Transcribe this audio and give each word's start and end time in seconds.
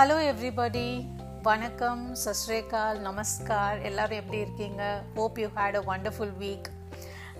Hello 0.00 0.32
everybody 0.32 1.04
வணக்கம். 1.42 2.16
சஸ்ரேகால் 2.24 3.08
நமஸ்கார். 3.08 3.82
எல்லாரும் 3.82 4.18
எப்படி 4.18 4.40
இருக்கீங்க? 4.40 5.02
Hope 5.14 5.38
you 5.38 5.48
had 5.48 5.74
a 5.74 5.96
wonderful 5.96 6.32
week 6.40 6.64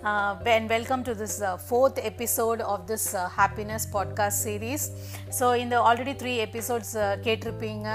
Uh, 0.03 0.35
and 0.47 0.67
welcome 0.71 1.05
to 1.05 1.15
this 1.15 1.43
uh, 1.43 1.59
fourth 1.59 1.99
episode 2.03 2.63
of 2.63 2.87
this 2.87 3.15
uh, 3.15 3.29
happiness 3.29 3.85
podcast 3.85 4.33
series. 4.33 4.93
So 5.31 5.53
in 5.53 5.69
the 5.69 5.77
already 5.77 6.15
three 6.15 6.37
episodes 6.47 6.91
uh, 6.97 7.17
கேட்டிருப்பீங்க. 7.27 7.89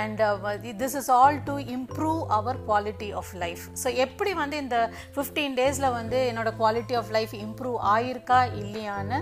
And 0.00 0.18
uh, 0.20 0.56
this 0.82 0.94
is 1.00 1.08
all 1.18 1.36
to 1.48 1.54
improve 1.76 2.20
our 2.36 2.54
quality 2.66 3.10
of 3.20 3.28
life. 3.44 3.62
So 3.82 3.88
எப்படி 4.04 4.34
வந்து 4.42 4.56
இந்த 4.64 4.80
fifteen 5.14 5.56
டேஸில் 5.60 5.88
வந்து 5.98 6.18
என்னோட 6.32 6.52
quality 6.60 6.96
of 7.00 7.12
life 7.16 7.32
improve 7.46 7.78
ஆயிருக்கா 7.94 8.40
இல்லையான்னு 8.62 9.20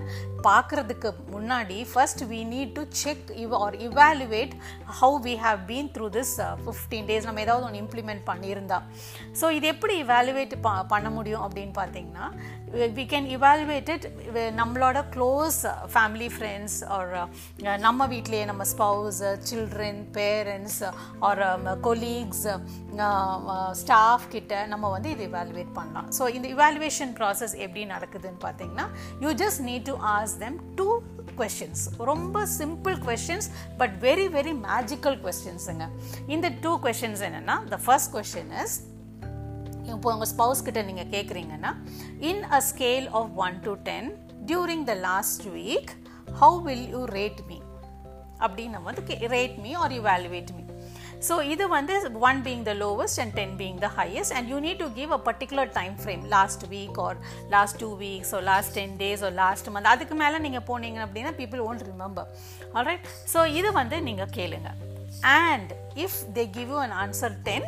பார்க்குறதுக்கு 0.48 1.12
முன்னாடி 1.37 1.79
first 1.93 2.25
we 2.32 2.40
need 2.54 2.75
to 2.79 2.85
check 3.04 3.31
if 3.45 3.54
or 3.62 3.79
evaluate 3.89 4.57
how 5.03 5.21
we 5.29 5.37
have 5.46 5.62
been 5.71 5.93
through 5.95 6.09
this 6.18 6.35
fifteen 6.67 7.09
days 7.12 7.29
நம்ம 7.31 7.46
ஏதாவது 7.46 7.67
ஒன்று 7.68 7.82
இம்ப்ளிமெண்ட் 7.85 8.26
பண்ணியிருந்தா. 8.32 8.81
ஸோ 9.43 9.46
இது 9.61 9.67
எப்படி 9.76 9.96
இவாலுவேட் 10.07 10.54
பண்ண 10.95 11.09
முடியும் 11.21 11.46
அப்படின்னு 11.48 11.75
பார்த்தீங்கன்னா 11.81 12.21
வி 12.96 13.05
கேன் 13.13 13.27
இவாலுவேட் 13.37 13.89
இட் 13.95 14.07
நம்மளோட 14.61 15.01
க்ளோஸ் 15.15 15.59
ஃபேமிலி 15.95 16.29
ஃப்ரெண்ட்ஸ் 16.37 16.77
ஆர் 16.96 17.13
நம்ம 17.87 18.07
வீட்லேயே 18.07 18.45
நம்ம 18.45 18.65
spouse 18.73 19.21
children 19.51 20.01
parents 20.19 20.81
or 21.29 21.43
colleagues 21.89 22.46
staff 23.82 24.27
கிட்ட 24.29 24.67
நம்ம 24.67 24.91
வந்து 24.91 25.11
இது 25.11 25.25
இவால்வேட் 25.31 25.73
பண்ணலாம். 25.79 26.09
ஸோ 26.18 26.27
இந்த 26.37 26.49
இவால்வேஷன் 26.55 27.13
ப்ராசஸ் 27.21 27.55
எப்படி 27.67 27.85
நடக்குதுன்னு 27.87 28.41
பார்த்தீங்கன்னா 28.46 28.87
you 29.21 29.32
just 29.43 29.63
need 29.71 29.87
to 29.91 29.96
ask 30.15 30.35
them 30.45 30.59
two 30.81 30.89
questions 31.43 31.85
ரொம்ப 32.11 32.47
simple 32.59 32.97
questions 33.07 33.48
but 33.79 33.95
very 34.01 34.27
very 34.37 34.53
magical 34.69 35.17
கொஸ்டின்ஸுங்க 35.25 35.87
இந்த 36.27 36.48
டூ 36.65 36.73
கொஷின்ஸ் 36.87 37.23
என்னென்னா 37.29 37.57
த 37.73 37.79
ஃபர்ஸ்ட் 37.87 38.13
கொஷின் 38.17 38.53
இஸ் 38.65 38.77
இப்போ 39.93 40.09
உங்கள் 40.15 40.31
ஸ்பவுஸ் 40.33 40.65
கிட்ட 40.65 40.83
நீங்கள் 40.83 41.11
கேட்குறீங்கன்னா 41.11 41.73
in 42.31 42.43
a 42.51 42.61
scale 42.71 43.09
of 43.13 43.33
one 43.47 43.57
to 43.61 43.75
ten 43.83 44.09
during 44.47 44.85
the 44.85 44.95
last 45.01 45.47
week 45.55 45.91
how 46.41 46.59
will 46.63 46.87
you 46.89 47.03
rate 47.13 47.43
me 47.47 47.59
அப்படின்னு 48.41 48.75
நம்ம 48.77 48.87
வந்து 48.91 49.29
rate 49.29 49.59
me 49.65 49.73
or 49.75 49.93
evaluate 49.93 50.53
me 50.57 50.63
so 51.29 51.35
இது 51.45 51.65
வந்து 51.69 51.95
one 52.21 52.41
being 52.43 52.63
the 52.63 52.73
lowest 52.75 53.21
and 53.21 53.35
ten 53.35 53.55
being 53.57 53.79
the 53.79 53.89
highest 53.97 54.35
and 54.37 54.49
you 54.49 54.57
need 54.61 54.79
to 54.79 54.89
give 54.93 55.13
a 55.13 55.21
particular 55.29 55.71
time 55.73 55.95
frame 56.03 56.25
last 56.29 56.65
week 56.69 56.98
or 56.98 57.19
last 57.48 57.79
two 57.79 57.91
weeks 57.97 58.35
or 58.35 58.41
last 58.51 58.73
ten 58.73 58.97
days 58.97 59.23
or 59.25 59.31
last 59.35 59.71
month 59.71 59.85
அதுக்கு 59.85 60.15
மேலே 60.15 60.39
நீங்கள் 60.39 60.67
போனீங்க 60.69 61.01
அப்படின்னா 61.07 61.33
people 61.41 61.63
won't 61.69 61.85
remember 61.93 62.29
alright 62.75 63.07
so 63.35 63.47
இது 63.53 63.73
வந்து 63.73 64.03
நீங்கள் 64.03 64.33
கேளுங்க. 64.37 64.71
And 65.47 65.73
if 65.97 66.19
they 66.35 66.51
give 66.51 66.69
you 66.69 66.81
an 66.81 66.97
answer 67.05 67.37
then 67.43 67.67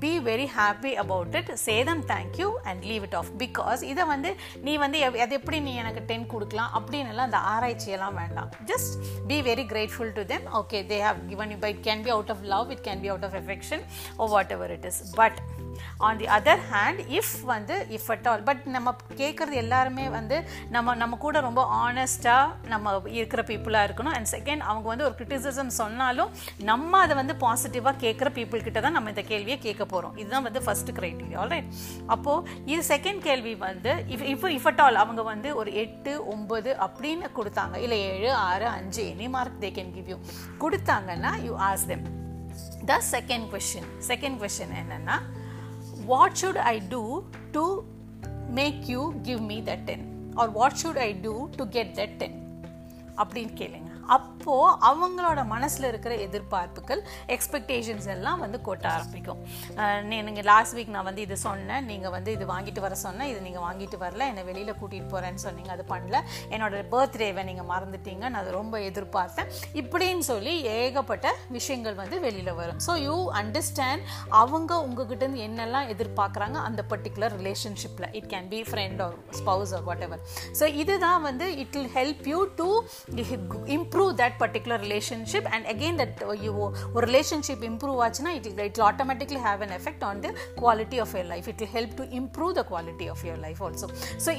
be 0.00 0.10
very 0.18 0.46
happy 0.58 0.92
about 0.94 1.34
it 1.34 1.50
say them 1.54 2.02
thank you 2.06 2.48
and 2.62 2.84
leave 2.84 3.02
it 3.02 3.14
off 3.14 3.30
because 3.38 3.82
இதை 3.82 4.04
வந்து 4.04 4.30
நீ 4.62 4.76
வந்து 4.76 5.04
அது 5.04 5.34
எப்படி 5.34 5.60
நீ 5.60 5.74
எனக்கு 5.74 6.00
டென் 6.00 6.26
கொடுக்கலாம் 6.26 6.70
அப்படின்னு 6.74 7.10
எல்லாம் 7.14 7.28
அந்த 7.30 7.40
ஆராய்ச்சியெல்லாம் 7.54 8.14
வேண்டாம். 8.14 8.50
Just 8.66 8.94
be 9.26 9.42
very 9.42 9.66
grateful 9.72 10.12
to 10.12 10.24
them 10.24 10.46
okay 10.54 10.80
they 10.92 11.00
have 11.00 11.16
given 11.28 11.50
you 11.50 11.56
by 11.56 11.72
it 11.72 11.84
can 11.86 12.02
be 12.02 12.10
out 12.10 12.30
of 12.30 12.44
love 12.54 12.70
it 12.70 12.84
can 12.88 13.00
be 13.00 13.08
out 13.08 13.24
of 13.24 13.34
affection 13.34 13.84
or 14.16 14.26
whatever 14.50 14.70
it 14.70 14.84
is 14.84 15.14
but 15.14 15.40
on 15.96 16.16
the 16.16 16.26
other 16.36 16.62
hand 16.72 17.00
if 17.18 17.32
வந்து 17.44 17.86
if 17.90 18.08
at 18.08 18.26
all 18.26 18.42
but 18.42 18.62
நம்ம 18.76 18.94
கேட்குறது 19.16 19.56
எல்லாருமே 19.64 20.08
வந்து 20.08 20.36
நம்ம 20.70 20.94
நம்ம 20.94 21.16
கூட 21.16 21.40
ரொம்ப 21.40 21.62
ஆனஸ்டாக 21.84 22.68
நம்ம 22.72 22.94
இருக்கிற 23.18 23.42
பீப்புளாக 23.42 23.86
இருக்கணும். 23.88 24.14
அண்ட் 24.16 24.30
செகண்ட் 24.30 24.64
அவங்க 24.70 24.88
வந்து 24.88 25.04
ஒரு 25.04 25.14
கிரிட்டிசிசம் 25.18 25.72
சொன்னாலும் 25.80 26.30
நம்ம 26.70 26.98
அதை 26.98 27.16
வந்து 27.16 27.36
பாசிட்டிவாக 27.40 27.94
கேட்குற 28.04 28.28
பீப்புள் 28.38 28.62
கிட்ட 28.62 28.80
தான் 28.80 28.92
நம்ம 28.92 29.08
இந்த 29.08 29.22
கேள்வியை 29.22 29.58
கேட்க 29.58 29.84
போகிறோம் 29.84 30.16
இதுதான் 30.16 30.42
வந்து 30.42 30.62
ஃபர்ஸ்ட் 30.62 30.90
க்ரைட்டீரியா 30.90 31.38
ஆல்ரைட் 31.44 31.68
அப்போது 32.06 32.48
இது 32.64 32.82
செகண்ட் 32.96 33.18
கேள்வி 33.18 33.54
வந்து 33.54 33.92
if 34.08 34.26
if 34.32 34.48
if 34.56 34.68
at 34.72 34.80
all 34.80 34.94
அவங்க 34.94 35.22
வந்து 35.22 35.56
ஒரு 35.56 35.74
எட்டு 35.74 36.12
ஒம்பது 36.36 36.70
அப்படின்னு 36.86 37.28
கொடுத்தாங்க. 37.36 37.76
இல்லை 37.76 38.00
ஏழு 38.00 38.32
ஆறு 38.34 38.66
அஞ்சு 38.66 39.02
any 39.02 39.28
mark 39.28 39.60
they 39.60 39.70
can 39.78 39.92
give 39.92 40.08
you 40.08 40.16
கொடுத்தாங்கன்னா 40.60 41.32
you 41.42 41.52
ask 41.58 41.86
them 41.86 42.04
the 42.84 43.00
second 43.10 43.46
question 43.54 43.88
second 44.08 44.38
question 44.42 44.74
என்னென்னா 44.80 45.16
what 46.09 46.37
should 46.37 46.57
I 46.57 46.79
do 46.79 47.25
to 47.53 47.85
make 48.49 48.87
you 48.87 49.19
give 49.23 49.41
me 49.41 49.61
that 49.61 49.87
10 49.87 50.33
or 50.37 50.49
what 50.49 50.77
should 50.77 50.97
I 50.97 51.11
do 51.11 51.49
to 51.57 51.65
get 51.77 51.95
that 51.95 52.19
10 52.19 52.41
அப்படின்னு 53.21 53.53
கேளுங்க 53.59 53.88
அப்போது 54.16 54.76
அவங்களோட 54.90 55.40
மனசில் 55.54 55.88
இருக்கிற 55.90 56.12
எதிர்பார்ப்புகள் 56.26 57.02
expectations 57.34 58.08
எல்லாம் 58.14 58.40
வந்து 58.44 58.58
கொட்ட 58.68 58.86
ஆரம்பிக்கும். 58.96 59.40
நீங்கள் 60.10 60.48
லாஸ்ட் 60.50 60.76
வீக் 60.76 60.92
நான் 60.96 61.08
வந்து 61.10 61.24
இது 61.26 61.36
சொன்னேன் 61.46 61.86
நீங்கள் 61.90 62.14
வந்து 62.16 62.30
இது 62.36 62.46
வாங்கிட்டு 62.52 62.84
வர 62.86 62.94
சொன்னேன் 63.04 63.30
இது 63.32 63.40
நீங்கள் 63.46 63.64
வாங்கிட்டு 63.66 63.98
வரல 64.04 64.28
என்னை 64.32 64.44
வெளியில் 64.50 64.78
கூட்டிகிட்டு 64.80 65.12
போகிறேன்னு 65.14 65.44
சொன்னீங்க 65.46 65.72
அது 65.76 65.86
பண்ணல. 65.92 66.20
என்னோட 66.54 66.82
பர்த்டேவை 66.94 67.44
நீங்கள் 67.50 67.68
மறந்துட்டீங்க 67.72 68.24
நான் 68.30 68.40
அதை 68.42 68.54
ரொம்ப 68.60 68.78
எதிர்பார்த்தேன். 68.90 69.50
இப்படின்னு 69.82 70.26
சொல்லி 70.32 70.54
ஏகப்பட்ட 70.78 71.34
விஷயங்கள் 71.58 71.98
வந்து 72.02 72.18
வெளியில் 72.26 72.52
வரும். 72.60 72.80
ஸோ 72.88 72.94
யூ 73.06 73.16
அண்டர்ஸ்டாண்ட் 73.42 74.04
அவங்க 74.42 74.72
உங்ககிட்ட 74.86 75.28
என்னெல்லாம் 75.46 75.88
எதிர்பார்க்குறாங்க 75.92 76.58
அந்த 76.68 76.80
பர்டிகுலர் 76.90 77.34
ரிலேஷன்ஷிப்பில் 77.40 78.08
it 78.18 78.28
can 78.32 78.48
be 78.54 78.60
friend 78.70 79.00
or 79.06 79.14
spouse 79.40 79.72
or 79.76 79.84
whatever 80.06 80.22
so 80.60 80.66
இதுதான் 80.82 81.22
வந்து 81.28 81.46
it 81.62 81.74
will 81.76 81.92
help 81.98 82.24
you 82.32 82.40
to 82.60 82.68
improve 83.76 83.98
that 84.20 84.36
particular 84.42 84.82
relationship 84.86 85.48
and 85.54 85.66
again 85.74 85.98
that 86.02 86.22
ஒரு 86.94 87.04
ரிலேஷன்ஷிப் 87.10 87.64
இம்ப்ரூவ் 87.70 87.98
ஆச்சுன்னா 88.06 88.34
it 88.40 88.48
it 88.68 88.78
will 89.30 89.42
have 89.46 89.48
have 89.48 89.62
an 89.66 89.74
effect 89.78 90.02
on 90.08 90.16
the 90.24 90.30
quality 90.60 90.98
of 91.04 91.10
your 91.16 91.26
life. 91.30 91.46
It 91.52 91.58
will 91.62 91.72
help 91.76 91.90
to 92.00 92.04
improve 92.20 92.52
the 92.58 92.64
quality 92.70 93.06
of 93.14 93.20
your 93.28 93.38
life 93.46 93.60
also. 93.66 93.86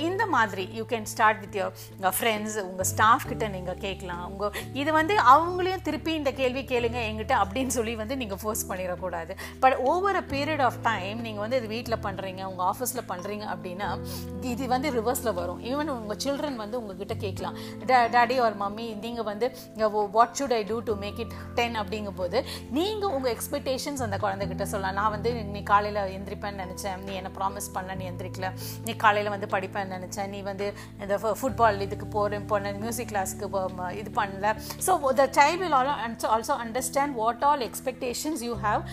இந்த 0.10 0.24
மாதிரி 0.36 0.64
you 0.78 0.84
can 0.92 1.08
start 1.14 1.40
with 1.44 1.58
your 1.62 2.16
friends 2.20 2.56
உங்கள் 2.70 2.88
staff 2.92 3.26
கிட்ட 3.32 3.46
நீங்கள் 3.56 3.80
கேட்கலாம். 3.86 4.24
உங்கள் 4.32 4.54
இது 4.82 4.92
வந்து 5.00 5.16
அவங்களையும் 5.34 5.84
திருப்பி 5.88 6.12
இந்த 6.20 6.32
கேள்வி 6.40 6.64
கேளுங்க 6.72 7.00
எங்கிட்ட 7.10 7.36
அப்படின்னு 7.44 7.74
சொல்லி 7.78 7.94
வந்து 8.02 8.16
நீங்கள் 8.22 8.40
ஃபோர்ஸ் 8.44 8.64
பண்ணிடக்கூடாது. 8.70 9.36
But 9.64 9.76
over 9.92 10.20
a 10.22 10.24
period 10.34 10.64
of 10.68 10.80
time 10.90 11.20
நீங்கள் 11.28 11.44
வந்து 11.44 11.60
இது 11.62 11.70
வீட்டில் 11.76 12.02
பண்ணுறீங்க 12.08 12.42
உங்கள் 12.52 12.68
ஆஃபீஸில் 12.72 13.04
பண்ணுறீங்க 13.12 13.46
அப்படின்னா 13.54 13.90
இது 14.54 14.68
வந்து 14.76 14.90
ரிவர்ஸில் 15.00 15.34
வரும். 15.42 15.62
ஈவன் 15.72 15.92
உங்கள் 15.98 16.22
சில்ட்ரன் 16.26 16.60
வந்து 16.64 16.80
உங்ககிட்ட 16.82 17.18
கேட்கலாம். 17.26 17.58
டேடி 18.18 18.38
ஒரு 18.48 18.58
மம்மி 18.64 18.88
நீங்கள் 19.06 19.28
வந்து 19.32 19.41
what 20.18 20.36
should 20.40 20.56
I 20.60 20.62
do 20.72 20.78
to 20.90 20.96
make 21.04 21.20
it 21.26 21.36
ten 21.60 21.78
அப்படிங்கும்போது 21.82 22.42
நீங்கள் 22.78 23.14
உங்கள் 23.18 23.34
எக்ஸ்பெக்டேஷன்ஸ் 23.36 24.04
அந்த 24.08 24.20
குழந்தைகிட்ட 24.26 24.68
சொல்லலாம். 24.74 24.98
நான் 25.02 25.14
வந்து 25.16 25.32
நீ 25.56 25.64
காலையில் 25.72 26.02
எந்திரிப்பேன்னு 26.18 26.64
நினச்சேன். 26.64 26.98
நீ 27.08 27.14
என்ன 27.22 27.32
ப்ராமிஸ் 27.40 27.70
பண்ண 27.78 27.96
நீ 28.02 28.08
எந்திரிக்கல. 28.12 28.50
நீ 28.88 28.94
காலையில் 29.06 29.34
வந்து 29.36 29.50
படிப்பேன்னு 29.56 29.96
நினச்சேன். 29.98 30.32
நீ 30.36 30.42
வந்து 30.52 30.68
இந்த 31.04 31.18
ஃபுட்பால் 31.42 31.86
இதுக்கு 31.88 32.08
போகிறேன் 32.18 32.50
போன 32.54 32.74
மியூசிக் 32.84 33.12
கிளாஸ்க்கு 33.14 33.48
இது 34.02 34.12
பண்ணல. 34.22 34.56
So 34.88 34.92
the 35.22 35.30
child 35.40 35.62
will 35.64 35.78
also 36.36 36.56
understand 36.66 37.16
what 37.22 37.46
all 37.52 37.64
expectations 37.70 38.44
you 38.48 38.54
have 38.68 38.84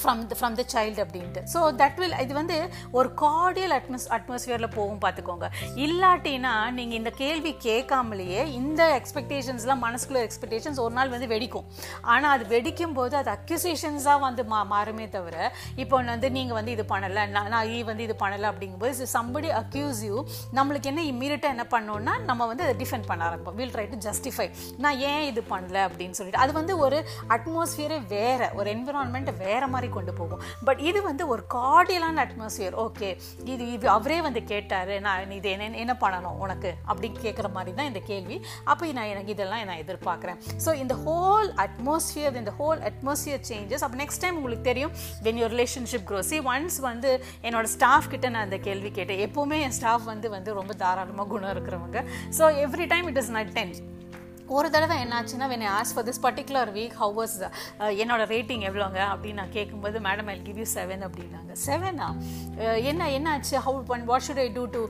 from 0.00 0.22
the 0.30 0.36
from 0.40 0.56
the 0.60 0.64
child 0.74 1.00
அப்படின்ட்டு. 1.04 1.42
ஸோ 1.54 1.60
தட் 1.82 1.98
வில் 2.02 2.16
இது 2.24 2.32
வந்து 2.40 2.56
ஒரு 2.98 3.08
கார்டியல் 3.24 3.74
அட்மஸ் 3.78 4.06
அட்மாஸ்ஃபியரில் 4.16 4.72
போகும் 4.76 5.00
பார்த்துக்கோங்க 5.04 5.48
இல்லாட்டினா 5.84 6.54
நீங்கள் 6.78 6.98
இந்த 7.00 7.12
கேள்வி 7.22 7.52
கேட்காமலேயே 7.66 8.42
இந்த 8.60 8.82
எக்ஸ்பெக்டேஷன்ஸ்லாம் 8.98 9.82
மனசுக்குள்ள 9.86 10.22
எக்ஸ்பெக்டேஷன்ஸ் 10.28 10.80
ஒரு 10.86 10.94
நாள் 10.98 11.12
வந்து 11.14 11.28
வெடிக்கும். 11.34 11.66
ஆனால் 12.12 12.32
அது 12.36 12.44
வெடிக்கும் 12.54 12.96
போது 12.98 13.16
அது 13.22 13.30
அக்யூசேஷன்ஸாக 13.36 14.18
வந்து 14.26 14.44
மா 14.52 14.60
மாறுமே 14.74 15.08
தவிர 15.16 15.36
இப்போ 15.82 15.94
வந்து 16.12 16.30
நீங்கள் 16.38 16.58
வந்து 16.58 16.74
இது 16.76 16.86
பண்ணலை 16.94 17.24
நான் 17.34 17.50
நான் 17.54 17.70
ஈ 17.76 17.78
வந்து 17.90 18.04
இது 18.08 18.16
பண்ணலை 18.24 18.46
அப்படிங்கும்போது 18.52 19.08
சம்படி 19.16 19.48
அக்யூஸ் 19.62 20.02
யூ 20.08 20.16
நம்மளுக்கு 20.58 20.90
என்ன 20.92 21.02
இம்மீடியட்டாக 21.12 21.54
என்ன 21.56 21.66
பண்ணோன்னா 21.74 22.14
நம்ம 22.30 22.46
வந்து 22.50 22.66
அதை 22.66 22.74
டிஃபெண்ட் 22.82 23.08
பண்ண 23.10 23.22
ஆரம்பிப்போம். 23.28 23.58
வில் 23.60 23.74
ட்ரை 23.76 23.86
டு 23.92 23.98
ஜஸ்டிஃபை 24.08 24.46
நான் 24.84 24.98
ஏன் 25.10 25.24
இது 25.30 25.42
பண்ணல 25.52 25.78
அப்படின்னு 25.88 26.16
சொல்லிட்டு. 26.18 26.42
அது 26.44 26.52
வந்து 26.60 26.74
ஒரு 26.84 26.98
அட்மாஸ்ஃபியரே 27.36 27.98
வேறு 28.14 28.48
ஒரு 28.58 28.68
என்விரான்மெண்ட் 28.76 29.30
வேறு 29.44 29.66
மாதிரி 29.74 29.81
கொண்டு 29.88 30.12
போகும் 30.12 30.42
பட் 30.68 30.80
இது 30.88 31.02
வந்து 31.02 31.26
ஒரு 31.34 31.44
கார்டியலான 31.56 32.24
அட்மாஸ்பியர் 32.26 32.76
ஓகே 32.86 33.10
இது 33.44 33.64
இது 33.72 33.88
அவரே 33.88 34.20
வந்து 34.28 34.42
கேட்டார் 34.44 35.00
நான் 35.00 35.36
இது 35.38 35.50
என்ன 35.50 35.78
என்ன 35.84 35.96
பண்ணணும் 36.02 36.38
உனக்கு? 36.44 36.70
அப்படி 36.90 37.08
கேட்குற 37.24 37.48
மாதிரி 37.56 37.72
தான் 37.78 37.88
இந்த 37.90 38.00
கேள்வி. 38.10 38.36
அப்போ 38.64 38.90
நான் 38.98 39.10
எனக்கு 39.12 39.30
இதெல்லாம் 39.34 39.64
நான் 39.70 39.82
எதிர்பார்க்குறேன். 39.84 40.38
ஸோ 40.64 40.70
இந்த 40.82 40.94
ஹோல் 41.06 41.48
அட்மாஸ்பியர் 41.66 42.38
இந்த 42.42 42.54
ஹோல் 42.60 42.80
அட்மாஸ்பியர் 42.90 43.42
சேஞ்சஸ் 43.50 43.84
அப்போ 43.86 43.98
நெக்ஸ்ட் 44.02 44.22
டைம் 44.24 44.38
உங்களுக்கு 44.40 44.68
தெரியும் 44.70 44.92
when 45.26 45.40
your 45.42 45.54
relationship 45.56 46.06
grows 46.30 46.38
once 46.52 46.78
வந்து 46.88 47.12
என்னோட 47.48 47.66
ஸ்டாஃப் 47.76 48.10
கிட்ட 48.14 48.28
நான் 48.34 48.46
அந்த 48.48 48.58
கேள்வி 48.68 48.90
கேட்டேன். 48.98 49.22
எப்போவுமே 49.28 49.58
என் 49.66 49.76
ஸ்டாஃப் 49.78 50.04
வந்து 50.12 50.30
வந்து 50.36 50.52
ரொம்ப 50.60 50.74
தாராளமாக 50.84 51.28
குணம் 51.32 51.54
இருக்கிறவங்க. 51.54 52.00
So 52.38 52.44
every 52.66 52.86
time 52.94 53.08
it 53.12 53.20
is 53.22 53.32
not 53.38 53.52
ten 53.58 53.74
ஒரு 54.56 54.68
தடவை 54.74 54.96
என்னாச்சுன்னா 55.04 55.46
when 55.52 55.66
as 55.78 55.92
far 55.94 56.06
this 56.08 56.22
particular 56.26 56.70
week 56.78 56.96
how 57.02 57.14
was 57.20 57.36
என்னோட 58.02 58.22
ரேட்டிங் 58.34 58.64
எவ்வளோங்க? 58.68 59.00
அப்படின்னு 59.12 59.40
நான் 59.42 59.54
கேட்கும்போது 59.56 59.96
madam 60.06 60.28
I 60.34 60.36
give 60.46 60.58
you 60.62 60.66
seven 60.76 61.02
அப்படின்னாங்க. 61.06 61.52
செவனா 61.66 62.08
என்ன 62.90 63.08
என்னாச்சு? 63.16 63.54
ஹவு 63.66 63.80
பண் 63.90 64.04
what 64.10 64.24
should 64.26 64.42
I 64.44 64.48
do 64.58 64.64
to 64.76 64.82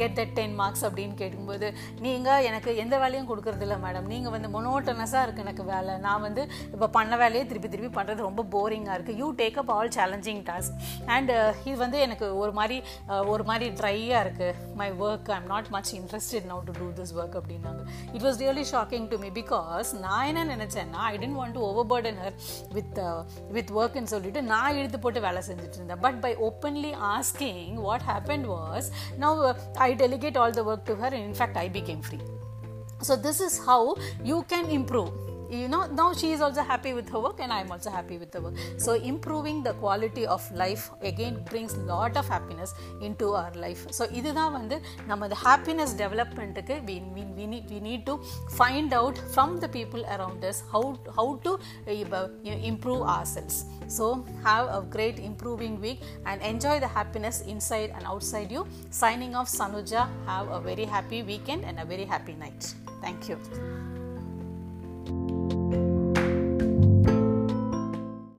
get 0.00 0.16
that 0.20 0.34
ten 0.38 0.54
marks 0.60 0.84
அப்படின்னு 0.88 1.16
கேட்கும்போது 1.22 1.68
நீங்கள் 2.06 2.46
எனக்கு 2.50 2.70
எந்த 2.84 2.94
வேலையும் 3.04 3.28
கொடுக்கறது 3.30 3.66
இல்லை 3.66 3.78
மேடம் 3.86 4.08
நீங்கள் 4.14 4.34
வந்து 4.36 4.50
மொனோட்டனஸாக 4.56 5.24
இருக்குது 5.26 5.46
எனக்கு 5.46 5.66
வேலை. 5.72 5.94
நான் 6.06 6.24
வந்து 6.26 6.42
இப்போ 6.74 6.88
பண்ண 6.98 7.16
வேலையே 7.22 7.44
திருப்பி 7.50 7.70
திருப்பி 7.74 7.92
பண்ணுறது 7.98 8.26
ரொம்ப 8.28 8.46
போரிங்காக 8.56 8.96
இருக்குது 8.98 9.20
you 9.22 9.28
take 9.42 9.60
up 9.64 9.72
all 9.76 9.92
challenging 9.98 10.42
task 10.50 10.74
and 11.16 11.32
இது 11.68 11.76
வந்து 11.84 12.00
எனக்கு 12.06 12.26
ஒரு 12.42 12.54
மாதிரி 12.60 12.78
ஒரு 13.34 13.44
மாதிரி 13.50 13.68
ட்ரையாக 13.80 14.24
இருக்குது 14.26 14.74
my 14.80 14.90
work 15.06 15.30
I 15.34 15.38
am 15.40 15.48
not 15.54 15.70
much 15.76 15.92
interested 16.00 16.46
now 16.52 16.62
to 16.68 16.74
do 16.80 16.88
this 17.00 17.14
work 17.20 17.36
அப்படின்னாங்க. 17.40 17.82
It 18.16 18.24
was 18.26 18.38
really 18.44 18.64
shocking 18.80 19.08
to 19.08 19.18
me 19.18 19.28
because 19.40 19.88
நான் 20.00 20.26
என்ன 20.26 20.44
நினச்சேன்னா 20.54 21.00
I 21.12 21.16
didn't 21.18 21.38
want 21.40 21.56
to 21.58 21.62
over 21.70 21.88
burden 21.92 22.20
her 22.24 22.36
with 22.72 23.00
with 23.56 23.72
ஒர்க்னு 23.80 24.12
சொல்லிட்டு 24.14 24.42
நான் 24.52 24.76
இழுத்து 24.80 24.98
போட்டு 24.98 25.20
வேலை 25.20 25.42
செஞ்சுட்டு 25.48 25.78
இருந்தேன். 25.80 26.02
But 26.06 26.20
by 26.20 26.32
openly 26.48 26.92
asking 27.14 27.74
what 27.86 28.06
happen 28.12 28.46
was 28.54 28.90
now 29.24 29.40
I 29.88 29.90
delegate 30.04 30.38
all 30.44 30.58
the 30.60 30.64
work 30.72 30.86
to 30.92 30.96
her 31.04 31.16
in fact 31.24 31.60
I 31.64 31.68
became 31.78 32.04
free 32.08 32.20
so 33.08 33.14
this 33.26 33.38
is 33.44 33.54
how 33.66 33.82
you 34.30 34.38
can 34.48 34.66
improve. 34.78 35.12
you 35.49 35.67
know 35.67 35.85
now 35.87 36.13
she 36.13 36.31
is 36.31 36.41
also 36.41 36.61
happy 36.61 36.93
with 36.93 37.07
her 37.09 37.19
work 37.19 37.39
and 37.39 37.51
i 37.53 37.59
am 37.59 37.71
also 37.71 37.89
happy 37.89 38.17
with 38.17 38.31
the 38.31 38.41
work 38.41 38.55
so 38.77 38.93
improving 38.93 39.61
the 39.63 39.73
quality 39.73 40.25
of 40.25 40.49
life 40.51 40.89
again 41.01 41.43
brings 41.49 41.75
lot 41.77 42.17
of 42.17 42.27
happiness 42.27 42.73
into 43.01 43.29
our 43.41 43.53
life 43.65 43.83
so 43.97 44.05
இதுதான் 44.19 44.53
வந்து 44.57 44.77
நம்ம 45.09 45.27
the 45.33 45.39
happiness 45.47 45.91
developmentக்கு 46.03 46.75
we, 46.89 46.95
we, 47.15 47.23
we, 47.37 47.45
need, 47.51 47.65
we 47.73 47.79
need 47.89 48.03
to 48.09 48.15
find 48.61 48.91
out 48.99 49.17
from 49.35 49.51
the 49.63 49.69
people 49.77 50.03
around 50.15 50.43
us 50.51 50.59
how, 50.71 50.83
how 51.17 51.27
to 51.45 51.51
uh, 51.87 52.27
improve 52.71 53.03
ourselves 53.15 53.57
so 53.97 54.05
have 54.47 54.65
a 54.79 54.81
great 54.95 55.19
improving 55.29 55.75
week 55.85 56.01
and 56.29 56.41
enjoy 56.53 56.77
the 56.85 56.91
happiness 56.99 57.39
inside 57.53 57.91
and 57.97 58.05
outside 58.13 58.51
you 58.55 58.63
signing 59.03 59.35
off 59.41 59.49
sanuja 59.59 60.03
have 60.31 60.49
a 60.59 60.61
very 60.71 60.87
happy 60.95 61.21
weekend 61.31 61.63
and 61.69 61.77
a 61.85 61.87
very 61.93 62.07
happy 62.15 62.35
night 62.45 62.63
thank 63.05 63.29
you 63.29 63.37